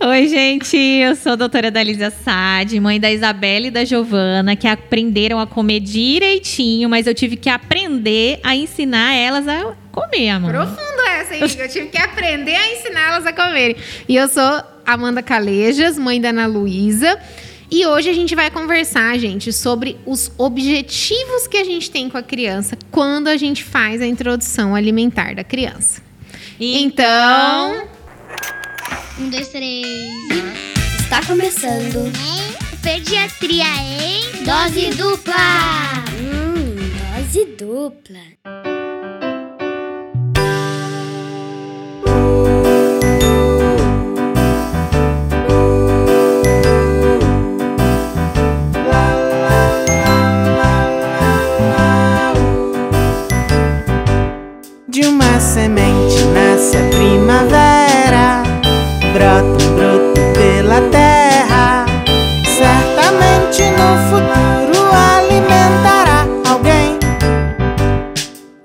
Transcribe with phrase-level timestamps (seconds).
[0.00, 4.68] Oi, gente, eu sou a doutora Dalisa Sade, mãe da Isabela e da Giovana, que
[4.68, 10.52] aprenderam a comer direitinho, mas eu tive que aprender a ensinar elas a comer, amor.
[10.52, 11.40] Profundo essa, hein?
[11.42, 13.74] Eu tive que aprender a ensinar elas a comerem.
[14.08, 17.18] E eu sou Amanda Calejas, mãe da Ana Luísa.
[17.68, 22.16] E hoje a gente vai conversar, gente, sobre os objetivos que a gente tem com
[22.16, 26.00] a criança quando a gente faz a introdução alimentar da criança.
[26.60, 27.88] Então,
[29.20, 30.12] Um, dois, três.
[31.00, 32.12] Está começando
[32.82, 35.34] Pediatria em dose dupla.
[36.18, 36.76] Hum,
[37.16, 38.18] Dose Dupla.
[54.88, 57.67] De uma semente nasce a primavera,
[59.18, 61.86] brota um broto pela terra.
[62.46, 66.98] Certamente no futuro alimentará alguém.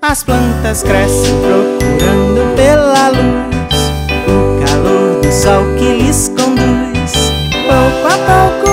[0.00, 3.90] As plantas crescem procurando pela luz,
[4.28, 7.32] o calor do sol que lhes conduz.
[7.66, 8.63] Pouco a pouco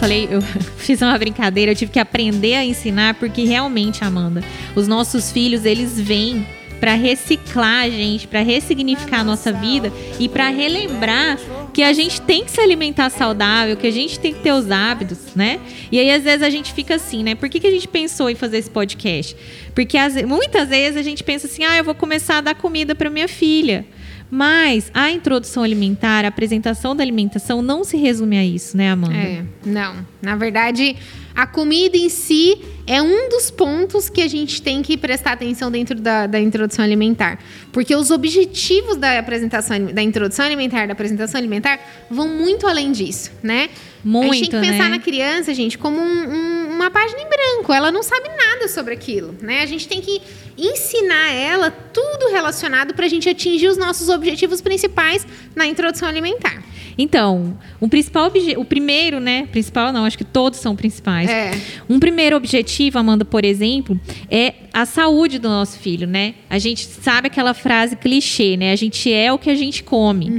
[0.00, 0.40] falei, eu
[0.78, 4.42] fiz uma brincadeira, eu tive que aprender a ensinar, porque realmente, Amanda,
[4.74, 6.46] os nossos filhos, eles vêm
[6.80, 11.38] para reciclar a gente, para ressignificar a nossa vida e para relembrar
[11.74, 14.70] que a gente tem que se alimentar saudável, que a gente tem que ter os
[14.70, 15.60] hábitos, né?
[15.92, 17.34] E aí às vezes a gente fica assim, né?
[17.34, 19.36] Por que, que a gente pensou em fazer esse podcast?
[19.74, 23.10] Porque muitas vezes a gente pensa assim: "Ah, eu vou começar a dar comida para
[23.10, 23.84] minha filha".
[24.30, 29.14] Mas a introdução alimentar, a apresentação da alimentação não se resume a isso, né, Amanda?
[29.16, 30.06] é, não.
[30.22, 30.96] Na verdade,
[31.34, 35.70] a comida em si é um dos pontos que a gente tem que prestar atenção
[35.70, 37.38] dentro da, da introdução alimentar.
[37.72, 41.80] Porque os objetivos da apresentação, da introdução alimentar, da apresentação alimentar,
[42.10, 43.68] vão muito além disso, né?
[44.02, 44.88] a gente Muito, tem que pensar né?
[44.90, 47.72] na criança, gente, como um- um- uma página em branco.
[47.72, 49.60] Ela não sabe nada sobre aquilo, né?
[49.62, 50.22] A gente tem que
[50.56, 56.62] ensinar ela tudo relacionado para a gente atingir os nossos objetivos principais na introdução alimentar.
[56.98, 59.48] Então, o principal o primeiro, né?
[59.50, 61.30] Principal não, acho que todos são principais.
[61.30, 61.52] É.
[61.88, 63.98] Um primeiro objetivo, Amanda, por exemplo,
[64.30, 66.34] é a saúde do nosso filho, né?
[66.48, 68.72] A gente sabe aquela frase clichê, né?
[68.72, 70.30] A gente é o que a gente come.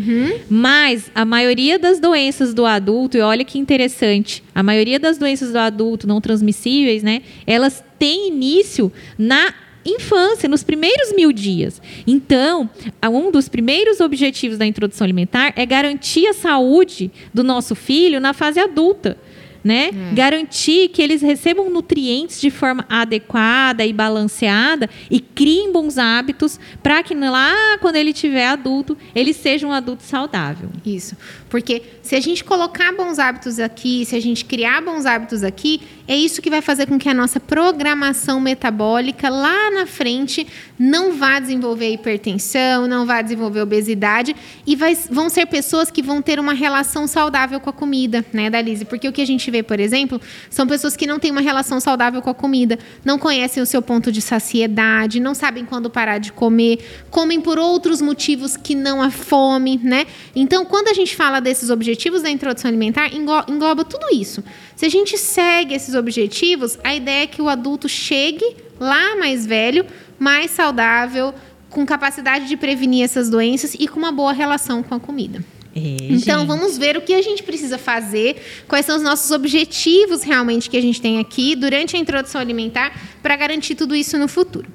[0.50, 5.52] Mas a maioria das doenças do adulto, e olha que interessante, a maioria das doenças
[5.52, 7.24] do adulto não transmissíveis, né?
[7.48, 9.54] Elas têm início na
[9.86, 11.82] infância, nos primeiros mil dias.
[12.06, 12.70] Então,
[13.04, 18.34] um dos primeiros objetivos da introdução alimentar é garantir a saúde do nosso filho na
[18.34, 19.18] fase adulta.
[19.64, 19.92] Né?
[20.16, 27.04] Garantir que eles recebam nutrientes de forma adequada e balanceada e criem bons hábitos para
[27.04, 30.68] que lá, quando ele tiver adulto, ele seja um adulto saudável.
[30.84, 31.16] Isso.
[31.48, 35.80] Porque se a gente colocar bons hábitos aqui, se a gente criar bons hábitos aqui,
[36.14, 40.46] é isso que vai fazer com que a nossa programação metabólica lá na frente
[40.78, 44.36] não vá desenvolver hipertensão, não vá desenvolver obesidade
[44.68, 48.50] e vai- vão ser pessoas que vão ter uma relação saudável com a comida, né,
[48.50, 48.84] Dalise?
[48.84, 50.20] Porque o que a gente vê, por exemplo,
[50.50, 53.82] são pessoas que não têm uma relação saudável com a comida, não conhecem o seu
[53.82, 56.80] ponto de saciedade, não sabem quando parar de comer,
[57.10, 60.06] comem por outros motivos que não a fome, né?
[60.36, 64.44] Então, quando a gente fala desses objetivos da introdução alimentar, englo- engloba tudo isso.
[64.82, 68.44] Se a gente segue esses objetivos, a ideia é que o adulto chegue
[68.80, 69.86] lá mais velho,
[70.18, 71.36] mais saudável,
[71.70, 75.46] com capacidade de prevenir essas doenças e com uma boa relação com a comida.
[75.76, 76.48] É, Então, gente.
[76.48, 80.78] vamos ver o que a gente precisa fazer, quais são os nossos objetivos realmente que
[80.78, 82.92] a gente tem aqui durante a introdução alimentar
[83.22, 84.68] para garantir tudo isso no futuro.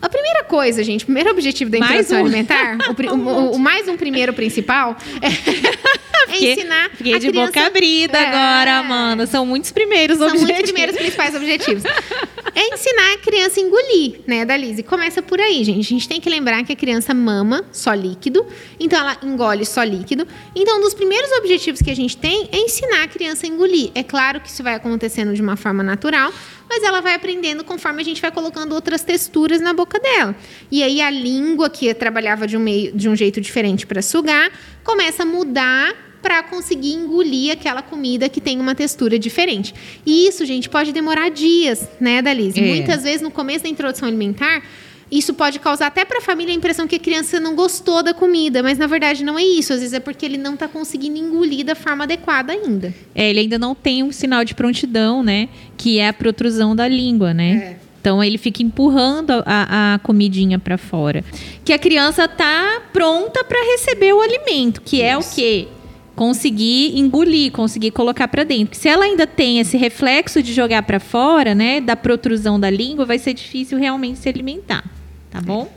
[0.00, 2.20] A primeira coisa, gente, o primeiro objetivo da introdução um.
[2.26, 5.26] alimentar, o, o- o- mais um primeiro principal, é,
[6.30, 8.26] é Fiquei- ensinar Fiquei a de boca criança- abrida É.
[8.26, 9.26] agora, Amanda.
[9.26, 10.52] São muitos primeiros São objetivos.
[10.52, 11.82] muitos primeiros principais objetivos.
[12.54, 14.82] É ensinar a criança a engolir, né, Dalise?
[14.82, 15.80] Começa por aí, gente.
[15.80, 18.46] A gente tem que lembrar que a criança mama só líquido,
[18.78, 20.26] então ela engole só líquido.
[20.54, 23.90] Então, um dos primeiros objetivos que a gente tem é ensinar a criança a engolir.
[23.94, 26.32] É claro que isso vai acontecendo de uma forma natural,
[26.68, 30.34] mas ela vai aprendendo conforme a gente vai colocando outras texturas na boca dela.
[30.70, 34.50] E aí a língua, que trabalhava de um, meio, de um jeito diferente para sugar,
[34.84, 39.72] começa a mudar para conseguir engolir aquela comida que tem uma textura diferente.
[40.04, 42.58] E isso, gente, pode demorar dias, né, Dalise?
[42.58, 42.66] É.
[42.66, 44.60] Muitas vezes no começo da introdução alimentar,
[45.08, 48.12] isso pode causar até para a família a impressão que a criança não gostou da
[48.12, 49.72] comida, mas na verdade não é isso.
[49.72, 52.92] Às vezes é porque ele não está conseguindo engolir da forma adequada ainda.
[53.14, 55.48] É, ele ainda não tem um sinal de prontidão, né?
[55.76, 57.78] Que é a protrusão da língua, né?
[57.80, 57.86] É.
[58.00, 61.24] Então ele fica empurrando a, a comidinha para fora.
[61.64, 65.68] Que a criança tá pronta para receber o alimento, que é o quê?
[66.16, 68.76] Conseguir engolir, conseguir colocar para dentro.
[68.76, 73.04] Se ela ainda tem esse reflexo de jogar para fora, né, da protrusão da língua,
[73.04, 74.84] vai ser difícil realmente se alimentar,
[75.30, 75.70] tá bom?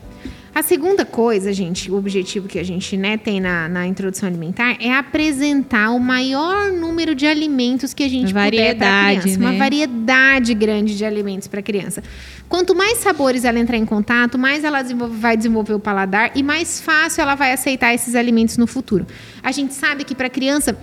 [0.59, 4.75] A segunda coisa, gente, o objetivo que a gente né, tem na, na introdução alimentar
[4.81, 9.39] é apresentar o maior número de alimentos que a gente puder Variedade, criança.
[9.39, 9.57] Uma né?
[9.57, 12.03] variedade grande de alimentos para a criança.
[12.49, 16.43] Quanto mais sabores ela entrar em contato, mais ela desenvolve- vai desenvolver o paladar e
[16.43, 19.07] mais fácil ela vai aceitar esses alimentos no futuro.
[19.41, 20.77] A gente sabe que para a criança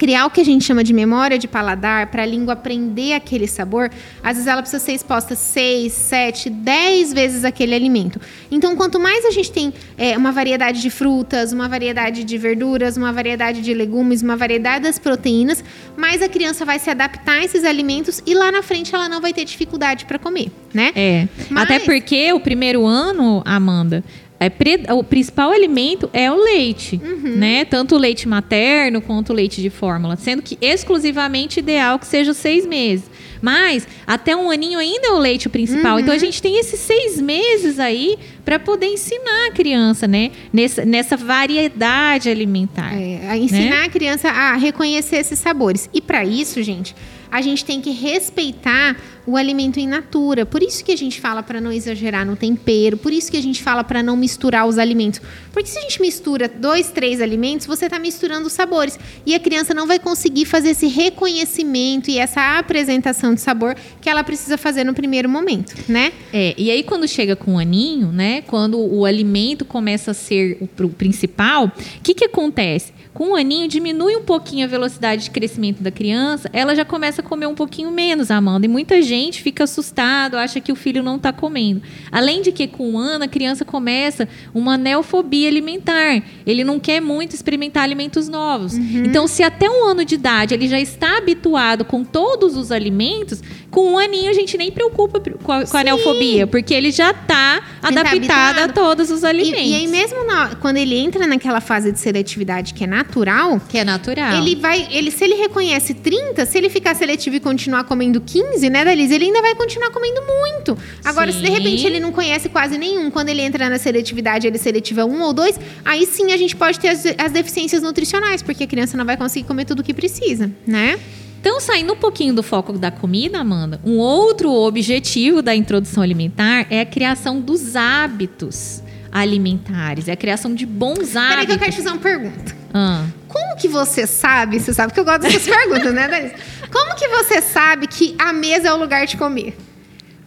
[0.00, 3.46] criar o que a gente chama de memória de paladar, para a língua aprender aquele
[3.46, 3.90] sabor,
[4.24, 8.18] às vezes ela precisa ser exposta 6, 7, 10 vezes aquele alimento.
[8.50, 12.96] Então, quanto mais a gente tem é, uma variedade de frutas, uma variedade de verduras,
[12.96, 15.62] uma variedade de legumes, uma variedade das proteínas,
[15.98, 19.20] mais a criança vai se adaptar a esses alimentos e lá na frente ela não
[19.20, 20.92] vai ter dificuldade para comer, né?
[20.96, 21.28] É.
[21.50, 24.02] Mas- Até porque o primeiro ano, Amanda,
[24.40, 27.36] é o principal alimento é o leite, Uhum.
[27.36, 27.64] né?
[27.66, 32.32] Tanto o leite materno quanto o leite de fórmula, sendo que exclusivamente ideal que seja
[32.32, 33.04] seis meses.
[33.42, 35.94] Mas até um aninho ainda é o leite principal.
[35.94, 36.00] Uhum.
[36.00, 40.30] Então a gente tem esses seis meses aí para poder ensinar a criança, né?
[40.52, 42.94] Nessa, nessa variedade alimentar.
[42.94, 45.88] É, a ensinar a criança a reconhecer esses sabores.
[45.92, 46.94] E para isso, gente,
[47.30, 48.96] a gente tem que respeitar
[49.30, 50.44] o alimento in natura.
[50.44, 53.42] Por isso que a gente fala para não exagerar no tempero, por isso que a
[53.42, 55.20] gente fala para não misturar os alimentos.
[55.52, 58.98] Porque se a gente mistura dois, três alimentos, você está misturando os sabores.
[59.24, 64.08] E a criança não vai conseguir fazer esse reconhecimento e essa apresentação de sabor que
[64.08, 66.12] ela precisa fazer no primeiro momento, né?
[66.32, 68.42] É, e aí quando chega com o aninho, né?
[68.42, 72.92] Quando o alimento começa a ser o principal, o que, que acontece?
[73.12, 77.20] Com o aninho diminui um pouquinho a velocidade de crescimento da criança, ela já começa
[77.20, 78.66] a comer um pouquinho menos, Amanda.
[78.66, 81.82] E muita gente fica assustado, acha que o filho não está comendo.
[82.10, 86.22] Além de que com o ano a criança começa uma neofobia alimentar.
[86.46, 88.74] Ele não quer muito experimentar alimentos novos.
[88.74, 93.42] Então, se até um ano de idade ele já está habituado com todos os alimentos,
[93.70, 97.10] com um aninho a gente nem preocupa com a, com a neofobia, porque ele já
[97.10, 98.72] está tá adaptado a habituado.
[98.74, 99.60] todos os E, alimentos.
[99.70, 103.78] e aí mesmo na- quando ele entra naquela fase de seletividade que é natural, Que
[103.78, 104.36] é natural.
[104.36, 108.68] Ele vai, ele, se ele reconhece 30, se ele ficar seletivo e continuar comendo 15,
[108.70, 110.76] né, Ele ainda vai continuar comendo muito.
[111.04, 111.52] Agora, se de Sim.
[111.52, 115.32] repente ele não conhece quase nenhum, quando ele entra na seletividade, ele seletiva um ou
[115.32, 119.04] dois, aí sim a gente pode ter as, as deficiências nutricionais, porque a criança não
[119.04, 120.98] vai conseguir comer tudo o que precisa, né?
[121.40, 126.66] Então, saindo um pouquinho do foco da comida, Amanda, um outro objetivo da introdução alimentar
[126.68, 131.72] é a criação dos hábitos alimentares, é a criação de bons Peraí que eu quero
[131.72, 131.76] te hábitos.
[131.76, 132.56] fazer uma pergunta.
[132.74, 136.34] Ah, Como que você sabe, você sabe que eu gosto dessas perguntas, né, Dalise?
[136.72, 139.56] Como que você sabe que a mesa é o lugar de comer?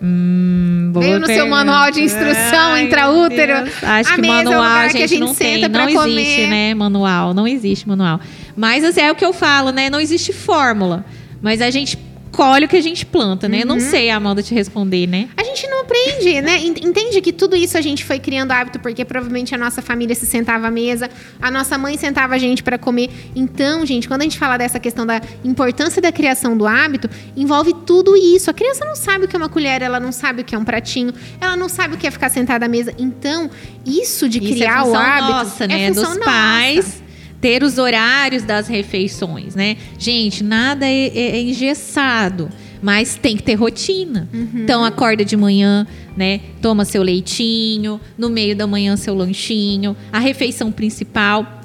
[0.01, 3.63] hum, Veio no seu manual de instrução Ai, intraútero.
[3.63, 3.83] Deus.
[3.83, 6.21] Acho que é o manual lugar a que gente, a gente não tem, não comer.
[6.21, 6.73] existe, né?
[6.73, 8.19] Manual, não existe manual.
[8.55, 9.89] Mas assim, é o que eu falo, né?
[9.89, 11.05] Não existe fórmula.
[11.41, 11.97] Mas a gente
[12.31, 13.57] colhe o que a gente planta, né?
[13.59, 13.67] Eu Uhum.
[13.75, 15.29] não sei, Amanda, te responder, né?
[15.37, 16.59] A gente não aprende, né?
[16.63, 20.15] Ent- Entende que tudo isso a gente foi criando hábito porque provavelmente a nossa família
[20.15, 21.09] se sentava à mesa,
[21.41, 23.09] a nossa mãe sentava a gente para comer.
[23.35, 27.73] Então, gente, quando a gente fala dessa questão da importância da criação do hábito, envolve
[27.85, 28.49] tudo isso.
[28.49, 30.57] A criança não sabe o que é uma colher, ela não sabe o que é
[30.57, 32.93] um pratinho, ela não sabe o que é ficar sentada à mesa.
[32.97, 33.49] Então,
[33.85, 35.87] isso de Isso criar é o hábito nossa, é né?
[35.89, 36.29] função Dos nossa.
[36.29, 37.03] pais
[37.41, 39.75] ter os horários das refeições, né?
[39.99, 42.49] Gente, nada é, é- é engessado,
[42.83, 44.27] mas tem que ter rotina.
[44.33, 44.49] Uhum.
[44.55, 45.87] Então acorda de manhã,
[46.17, 46.41] né?
[46.61, 51.62] Toma seu leitinho, no meio da manhã seu lanchinho, a refeição principal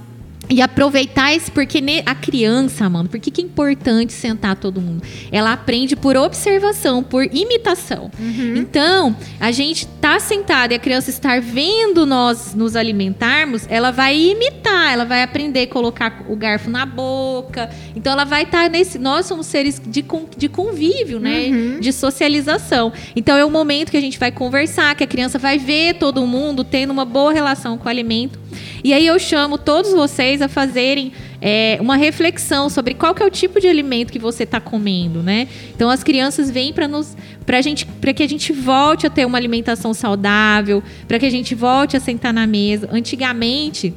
[0.51, 5.03] E aproveitar esse, porque a criança, mano, por que, é importante sentar todo mundo?
[5.31, 8.11] Ela aprende por observação, por imitação.
[8.59, 14.19] Então, a gente tá sentado e a criança estar vendo nós nos alimentarmos, ela vai
[14.19, 17.69] imitar, ela vai aprender a colocar o garfo na boca.
[17.95, 18.99] Então, ela vai estar nesse.
[18.99, 20.05] Nós somos seres de,
[20.37, 21.79] de convívio, né?
[21.81, 22.93] De socialização.
[23.15, 26.27] Então, é o momento que a gente vai conversar, que a criança vai ver todo
[26.27, 28.39] mundo tendo uma boa relação com o alimento.
[28.83, 33.27] E aí eu chamo todos vocês a fazerem é, uma reflexão sobre qual que é
[33.27, 35.49] o tipo de alimento que você está comendo, né?
[35.75, 39.25] Então as crianças vêm para nos, para gente, para que a gente volte a ter
[39.25, 42.89] uma alimentação saudável, para que a gente volte a sentar na mesa.
[42.93, 43.95] Antigamente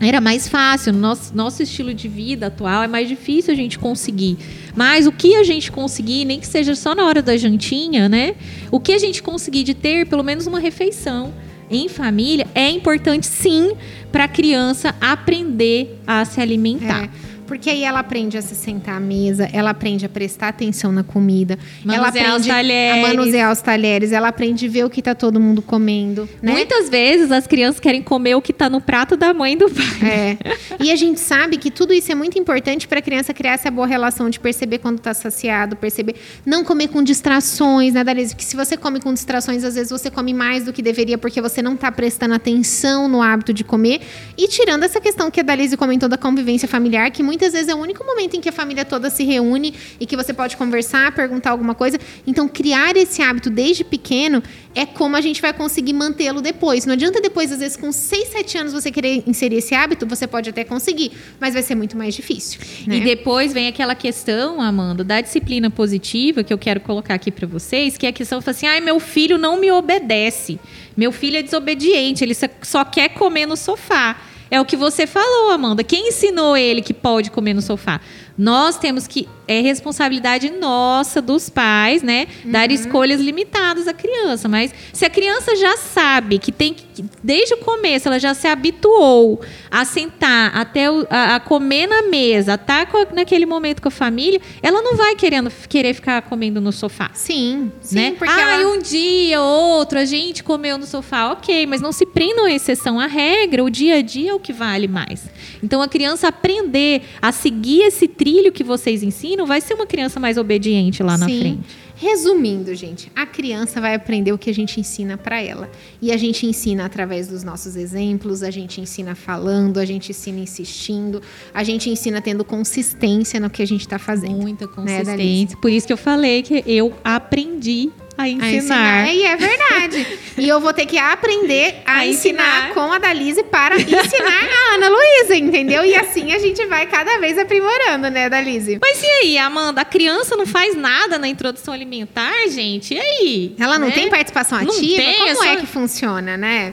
[0.00, 3.78] era mais fácil, no nosso, nosso estilo de vida atual é mais difícil a gente
[3.78, 4.36] conseguir.
[4.74, 8.34] Mas o que a gente conseguir, nem que seja só na hora da jantinha, né?
[8.72, 11.32] O que a gente conseguir de ter pelo menos uma refeição
[11.70, 13.72] em família é importante sim
[14.12, 17.04] para a criança aprender a se alimentar.
[17.04, 20.92] É, porque aí ela aprende a se sentar à mesa, ela aprende a prestar atenção
[20.92, 23.04] na comida, ela Manusear aprende os talheres.
[23.04, 26.52] a manusear os talheres, ela aprende a ver o que tá todo mundo comendo, né?
[26.52, 29.70] Muitas vezes as crianças querem comer o que está no prato da mãe e do
[29.70, 29.84] pai.
[30.10, 30.36] É.
[30.82, 33.70] E a gente sabe que tudo isso é muito importante para a criança criar essa
[33.70, 38.34] boa relação de perceber quando está saciado, perceber não comer com distrações, né, Dalise?
[38.34, 41.40] Porque se você come com distrações, às vezes você come mais do que deveria porque
[41.40, 44.00] você não está prestando atenção no hábito de comer.
[44.36, 47.74] E tirando essa questão que a Dalise comentou da convivência familiar, que muitas vezes é
[47.74, 51.12] o único momento em que a família toda se reúne e que você pode conversar,
[51.12, 51.98] perguntar alguma coisa.
[52.24, 54.40] Então, criar esse hábito desde pequeno
[54.72, 56.86] é como a gente vai conseguir mantê-lo depois.
[56.86, 60.26] Não adianta depois, às vezes, com 6, 7 anos, você querer inserir esse hábito, você
[60.28, 62.60] pode até conseguir, mas vai ser muito mais difícil.
[62.86, 62.96] Né?
[62.96, 67.48] E depois vem aquela questão, Amanda, da disciplina positiva que eu quero colocar aqui para
[67.48, 70.58] vocês, que é a questão assim: "Ai, meu filho não me obedece.
[70.96, 74.16] Meu filho é desobediente, ele só quer comer no sofá".
[74.50, 75.82] É o que você falou, Amanda.
[75.82, 78.00] Quem ensinou ele que pode comer no sofá?
[78.36, 84.72] Nós temos que é responsabilidade nossa dos pais, né, dar escolhas limitadas à criança, mas
[84.92, 89.40] se a criança já sabe que tem que desde o começo ela já se habituou
[89.70, 93.90] a sentar até o- a, a comer na mesa, tá com naquele momento com a
[93.90, 97.10] família, ela não vai querendo querer ficar comendo no sofá.
[97.12, 98.14] Sim, sim, né?
[98.18, 98.70] porque ah, ela...
[98.72, 102.52] um dia ou outro a gente comeu no sofá, ok, mas não se prendam à
[102.52, 105.26] exceção à regra, o dia a dia é o que vale mais.
[105.62, 110.18] Então a criança aprender a seguir esse trilho que vocês ensinam vai ser uma criança
[110.18, 111.40] mais obediente lá na Sim.
[111.40, 111.84] frente.
[111.94, 115.70] Resumindo, gente, a criança vai aprender o que a gente ensina para ela.
[116.00, 120.40] E a gente ensina através dos nossos exemplos, a gente ensina falando, a gente ensina
[120.40, 121.20] insistindo,
[121.52, 124.40] a gente ensina tendo consistência no que a gente está fazendo.
[124.40, 125.04] Muita Dalise?
[125.04, 125.58] consistência.
[125.58, 128.52] Por isso que eu falei que eu aprendi a A ensinar.
[128.52, 129.08] ensinar.
[129.12, 130.18] E é verdade.
[130.38, 132.74] e eu vou ter que aprender a, A ensinar, ensinar.
[132.74, 135.84] com a Dalise para ensinar a Ana Luísa, entendeu?
[135.84, 138.78] E assim a gente vai cada vez aprimorando, né, Dalise?
[138.80, 139.80] Mas e aí, Amanda?
[139.80, 142.94] A criança não faz nada na introdução alimentar, gente?
[142.94, 143.56] E aí?
[143.58, 143.94] Ela não Né?
[143.94, 144.96] tem participação Não ativa?
[144.96, 146.72] tem, Como é é, só- que funciona, né?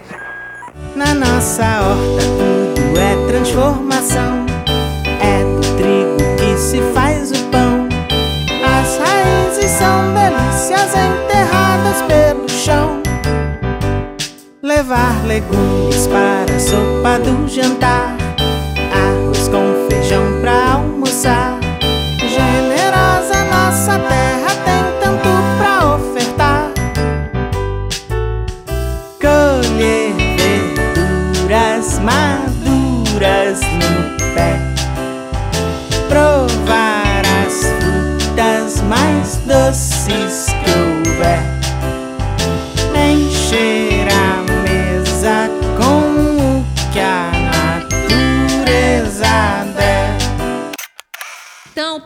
[0.96, 2.24] Na nossa horta
[2.76, 4.46] tudo é transformação.
[5.20, 7.88] É do trigo que se faz o pão.
[8.64, 10.96] As raízes são delícias
[12.08, 13.02] pelo chão.
[14.62, 18.16] Levar legumes para a sopa do jantar.
[18.94, 21.60] Arroz com feijão pra almoçar.
[22.20, 26.72] Generosa nossa terra tem tanto pra ofertar.
[29.20, 34.60] Colher verduras maduras no pé.
[36.08, 40.51] Provar as frutas mais doces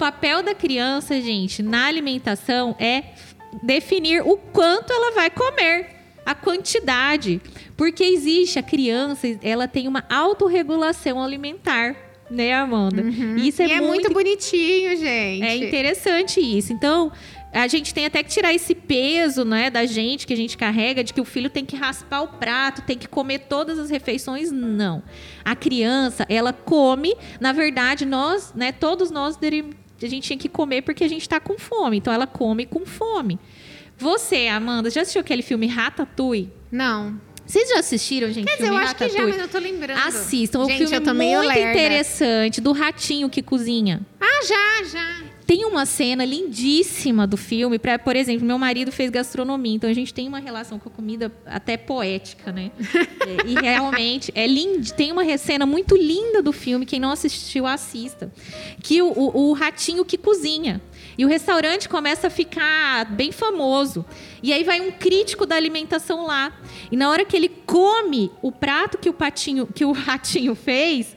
[0.05, 3.05] papel da criança, gente, na alimentação é
[3.63, 5.87] definir o quanto ela vai comer,
[6.23, 7.41] a quantidade,
[7.75, 11.95] porque existe a criança, ela tem uma autorregulação alimentar,
[12.29, 13.01] né, Amanda?
[13.37, 15.43] Isso é e é muito bonitinho, gente.
[15.43, 16.71] é interessante isso.
[16.71, 17.11] Então,
[17.51, 21.03] a gente tem até que tirar esse peso, né, da gente que a gente carrega
[21.03, 24.51] de que o filho tem que raspar o prato, tem que comer todas as refeições.
[24.51, 25.01] Não.
[25.43, 29.35] A criança, ela come, na verdade, nós, né, todos nós
[30.05, 31.97] a gente tinha que comer porque a gente tá com fome.
[31.97, 33.39] Então ela come com fome.
[33.97, 36.51] Você, Amanda, já assistiu aquele filme Ratatouille?
[36.71, 37.19] Não.
[37.45, 38.45] Vocês já assistiram, gente?
[38.45, 39.99] Quer dizer, eu filme acho que já, mas eu tô lembrando.
[40.07, 41.71] Assistam, o Gente, filme eu tô é muito lerda.
[41.71, 44.01] interessante do ratinho que cozinha.
[44.19, 45.23] Ah, já, já.
[45.45, 47.77] Tem uma cena lindíssima do filme.
[47.77, 50.91] Pra, por exemplo, meu marido fez gastronomia, então a gente tem uma relação com a
[50.91, 52.71] comida até poética, né?
[53.27, 54.91] É, e realmente é lindo.
[54.93, 56.85] Tem uma cena muito linda do filme.
[56.85, 58.31] Quem não assistiu, assista.
[58.81, 60.81] Que o, o, o ratinho que cozinha.
[61.17, 64.03] E o restaurante começa a ficar bem famoso.
[64.41, 66.51] E aí vai um crítico da alimentação lá.
[66.91, 71.15] E na hora que ele come o prato que o patinho, que o ratinho fez,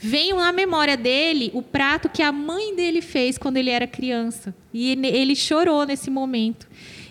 [0.00, 4.54] vem na memória dele o prato que a mãe dele fez quando ele era criança.
[4.72, 6.66] E ele, ele chorou nesse momento.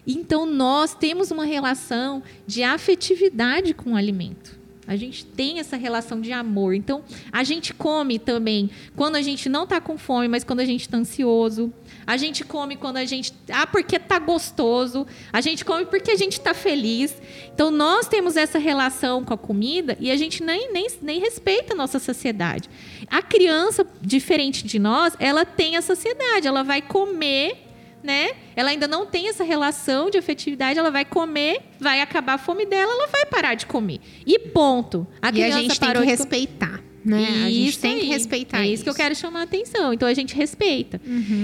[0.07, 4.58] Então nós temos uma relação de afetividade com o alimento.
[4.89, 6.73] A gente tem essa relação de amor.
[6.73, 10.65] Então, a gente come também quando a gente não está com fome, mas quando a
[10.65, 11.71] gente está ansioso.
[12.07, 13.31] A gente come quando a gente.
[13.51, 15.05] Ah, porque tá gostoso.
[15.31, 17.15] A gente come porque a gente está feliz.
[17.53, 21.75] Então, nós temos essa relação com a comida e a gente nem, nem, nem respeita
[21.75, 22.67] a nossa saciedade.
[23.11, 26.47] A criança, diferente de nós, ela tem a saciedade.
[26.47, 27.68] Ela vai comer
[28.03, 28.31] né?
[28.55, 32.65] Ela ainda não tem essa relação de afetividade, ela vai comer, vai acabar a fome
[32.65, 33.99] dela, ela vai parar de comer.
[34.25, 35.07] E ponto.
[35.21, 36.89] A e a gente tem que respeitar.
[37.03, 37.21] Né?
[37.21, 37.99] Isso a gente tem aí.
[38.01, 39.93] que respeitar É isso, que eu quero chamar a atenção.
[39.93, 40.99] Então a gente respeita.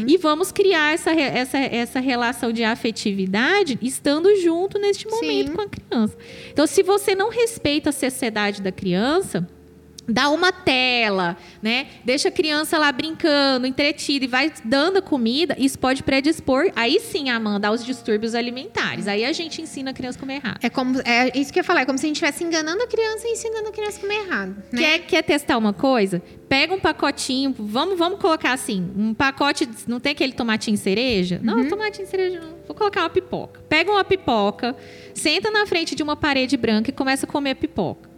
[0.08, 5.56] E vamos criar essa, essa, essa relação de afetividade estando junto neste momento Sim.
[5.56, 6.18] com a criança.
[6.52, 9.48] Então, se você não respeita a sociedade da criança,
[10.08, 11.88] dá uma tela, né?
[12.04, 17.00] Deixa a criança lá brincando, entretida e vai dando a comida, isso pode predispor, aí
[17.00, 19.08] sim, Amanda, aos distúrbios alimentares.
[19.08, 20.60] Aí a gente ensina a criança a comer errado.
[20.62, 22.84] É como é isso que eu ia falar, é como se a gente estivesse enganando
[22.84, 24.56] a criança e ensinando a criança a comer errado.
[24.72, 24.82] Né?
[24.82, 26.22] Quer, quer testar uma coisa?
[26.48, 31.40] Pega um pacotinho, vamos, vamos colocar assim, um pacote, não tem aquele tomatinho cereja?
[31.42, 32.56] Não, tomatinho cereja não.
[32.68, 33.62] Vou colocar uma pipoca.
[33.68, 34.76] Pega uma pipoca,
[35.14, 38.15] senta na frente de uma parede branca e começa a comer a pipoca.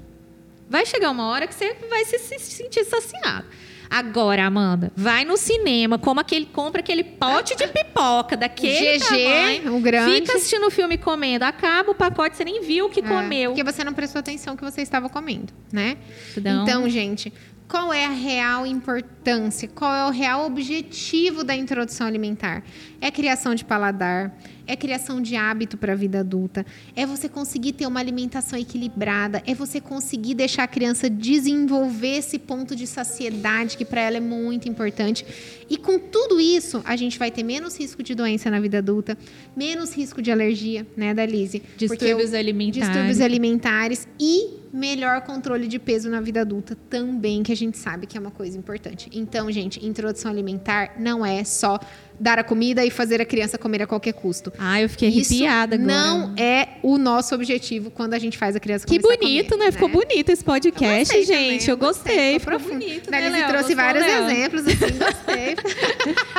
[0.69, 3.45] Vai chegar uma hora que você vai se, se sentir saciado.
[3.89, 9.77] Agora, Amanda, vai no cinema, como aquele, compra aquele pote de pipoca daquele GG, tamanho,
[9.77, 10.15] o grande.
[10.15, 13.51] fica assistindo o filme comendo, acaba o pacote, você nem viu o que É, comeu.
[13.51, 15.95] Porque você não prestou atenção que você estava comendo, né?
[16.35, 17.31] Então- Então, gente,
[17.65, 19.69] qual é a real importância?
[19.73, 22.63] Qual é o real objetivo da introdução alimentar?
[22.99, 27.71] É criação de paladar, é criação de hábito para a vida adulta, é você conseguir
[27.73, 33.77] ter uma alimentação equilibrada, é você conseguir deixar a criança desenvolver esse ponto de saciedade
[33.77, 35.25] que para ela é muito importante.
[35.69, 39.17] E com tudo isso, a gente vai ter menos risco de doença na vida adulta,
[39.55, 41.59] menos risco de alergia, né, da Lise?
[41.59, 42.87] Porque Distúrbios o- alimentares.
[42.87, 48.05] Distúrbios alimentares e melhor controle de peso na vida adulta também, que a gente sabe
[48.05, 49.09] que é uma coisa importante.
[49.13, 51.79] Então, gente, introdução alimentar não é só
[52.19, 54.51] dar a comida e fazer a criança comer a qualquer custo.
[54.57, 55.91] Ah, eu fiquei Isso arrepiada agora.
[55.91, 59.49] não é o nosso objetivo quando a gente faz a criança Que começar a bonito,
[59.51, 59.71] comer, né?
[59.71, 61.37] Ficou bonito esse podcast, Eu gente.
[61.49, 62.39] também, eu gostei.
[62.39, 62.79] ficou Ficou profundo.
[62.85, 63.47] bonito, Daí né, Léo?
[63.49, 65.55] trouxe vários exemplos, assim, gostei.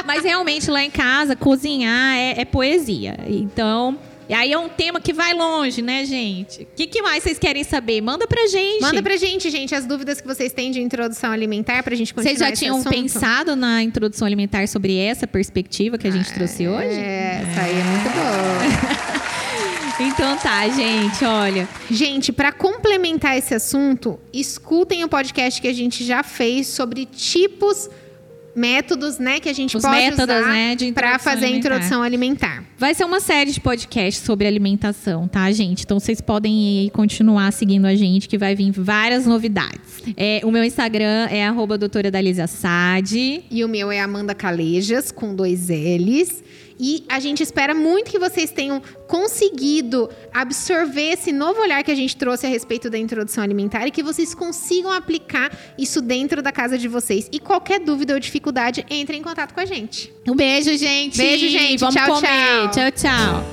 [0.07, 3.16] Mas realmente lá em casa, cozinhar é, é poesia.
[3.26, 3.98] Então.
[4.28, 6.62] E aí é um tema que vai longe, né, gente?
[6.62, 8.02] O que, que mais vocês querem saber?
[8.02, 8.82] Manda pra gente.
[8.82, 12.36] Manda pra gente, gente, as dúvidas que vocês têm de introdução alimentar pra gente continuar
[12.36, 12.92] Vocês já tinham assunto.
[12.92, 16.98] pensado na introdução alimentar sobre essa perspectiva que a gente trouxe hoje?
[17.00, 19.18] É, essa aí é muito boa.
[20.00, 21.68] Então tá, gente, olha.
[21.90, 27.90] Gente, para complementar esse assunto, escutem o podcast que a gente já fez sobre tipos,
[28.59, 32.64] métodos, né, que a gente Os pode métodos, usar né, para fazer a introdução alimentar.
[32.77, 35.85] Vai ser uma série de podcasts sobre alimentação, tá, gente?
[35.85, 40.03] Então vocês podem aí continuar seguindo a gente, que vai vir várias novidades.
[40.16, 43.44] É, o meu Instagram é arroba doutora Dalisa Sade.
[43.51, 46.42] E o meu é Amanda Calejas, com dois L's.
[46.78, 51.94] E a gente espera muito que vocês tenham conseguido absorver esse novo olhar que a
[51.94, 56.52] gente trouxe a respeito da introdução alimentar e que vocês consigam aplicar isso dentro da
[56.52, 57.28] casa de vocês.
[57.32, 60.12] E qualquer dúvida ou dificuldade, entre em contato com a gente.
[60.26, 61.18] Um beijo, gente.
[61.18, 61.80] Beijo, gente.
[61.80, 62.70] Vamos Tchau, comer.
[62.70, 62.70] tchau.
[62.70, 62.92] tchau.
[62.92, 63.44] tchau.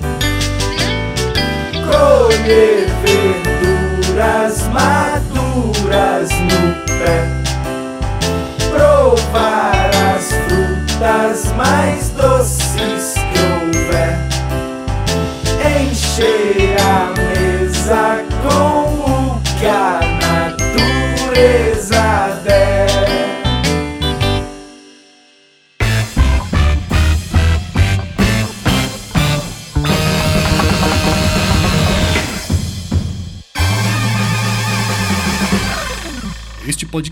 [1.85, 5.74] Colher verduras maduras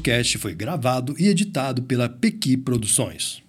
[0.03, 3.41] podcast foi gravado e editado pela Pequi Produções.